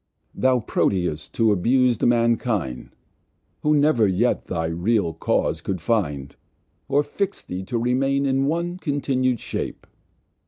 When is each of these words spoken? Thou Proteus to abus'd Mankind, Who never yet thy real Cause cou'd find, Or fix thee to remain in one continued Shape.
Thou 0.33 0.61
Proteus 0.61 1.29
to 1.29 1.51
abus'd 1.51 2.03
Mankind, 2.03 2.89
Who 3.61 3.75
never 3.75 4.07
yet 4.07 4.47
thy 4.47 4.65
real 4.65 5.13
Cause 5.13 5.61
cou'd 5.61 5.79
find, 5.79 6.35
Or 6.87 7.03
fix 7.03 7.43
thee 7.43 7.61
to 7.65 7.77
remain 7.77 8.25
in 8.25 8.45
one 8.47 8.79
continued 8.79 9.39
Shape. 9.39 9.85